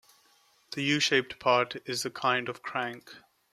[0.71, 3.17] The U-shaped part is a kind of crank.